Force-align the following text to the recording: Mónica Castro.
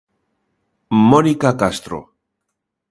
Mónica 1.11 1.49
Castro. 1.61 1.99